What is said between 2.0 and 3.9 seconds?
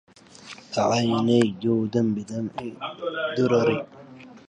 بدمع درر